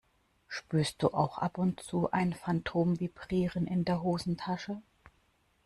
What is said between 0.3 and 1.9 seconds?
Spürst du auch ab und